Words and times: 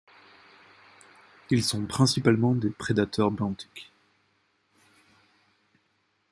Ils 1.51 1.63
sont 1.63 1.85
principalement 1.85 2.55
des 2.55 2.71
prédateurs 2.71 3.29
benthiques. 3.29 3.91